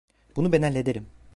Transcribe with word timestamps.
Bunu 0.35 0.51
ben 0.51 0.61
hallederim. 0.61 1.07